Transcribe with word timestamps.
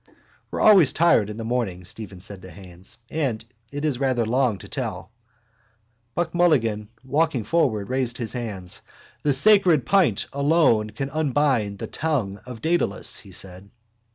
—We're 0.49 0.61
always 0.61 0.93
tired 0.93 1.29
in 1.29 1.37
the 1.37 1.43
morning, 1.45 1.85
Stephen 1.85 2.19
said 2.19 2.41
to 2.41 2.49
Haines. 2.49 2.97
And 3.11 3.45
it 3.71 3.85
is 3.85 3.99
rather 3.99 4.25
long 4.25 4.57
to 4.57 4.67
tell. 4.67 5.11
Buck 6.15 6.33
Mulligan, 6.33 6.89
walking 7.03 7.43
forward 7.43 7.81
again, 7.83 7.91
raised 7.91 8.17
his 8.17 8.33
hands. 8.33 8.81
—The 9.21 9.35
sacred 9.35 9.85
pint 9.85 10.25
alone 10.33 10.89
can 10.89 11.11
unbind 11.11 11.77
the 11.77 11.85
tongue 11.85 12.37
of 12.47 12.63
Dedalus, 12.63 13.19
he 13.19 13.31
said. 13.31 13.69